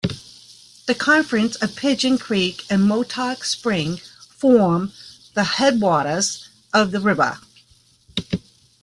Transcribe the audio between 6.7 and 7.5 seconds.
of the river.